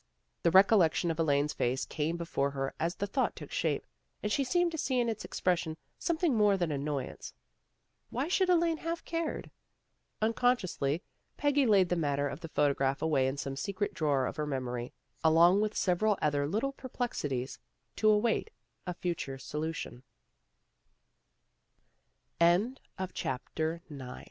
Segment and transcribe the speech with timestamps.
[0.41, 3.85] The recollection of Elaine's face came before her as the thought took shape,
[4.23, 7.35] and she seemed to see in its expression something more than annoy ance.
[8.09, 9.51] Why should Elaine have cared?
[10.19, 11.03] Uncon sciously
[11.37, 14.91] Peggy laid the matter of the photograph away in some secret drawer of her memory,
[15.23, 16.87] along with several other little p